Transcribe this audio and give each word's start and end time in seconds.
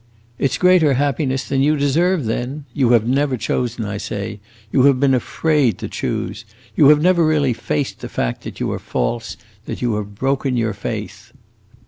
"It 0.39 0.49
's 0.51 0.57
greater 0.57 0.95
happiness 0.95 1.43
than 1.47 1.61
you 1.61 1.77
deserve, 1.77 2.25
then! 2.25 2.65
You 2.73 2.89
have 2.89 3.05
never 3.05 3.37
chosen, 3.37 3.85
I 3.85 3.97
say; 3.97 4.39
you 4.71 4.85
have 4.85 4.99
been 4.99 5.13
afraid 5.13 5.77
to 5.77 5.87
choose. 5.87 6.43
You 6.75 6.87
have 6.89 7.03
never 7.03 7.23
really 7.23 7.53
faced 7.53 7.99
the 7.99 8.09
fact 8.09 8.41
that 8.41 8.59
you 8.59 8.71
are 8.71 8.79
false, 8.79 9.37
that 9.67 9.83
you 9.83 9.93
have 9.97 10.15
broken 10.15 10.57
your 10.57 10.73
faith. 10.73 11.31